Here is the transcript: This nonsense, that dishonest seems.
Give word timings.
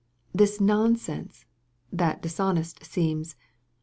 This 0.33 0.59
nonsense, 0.59 1.45
that 1.93 2.23
dishonest 2.23 2.83
seems. 2.83 3.35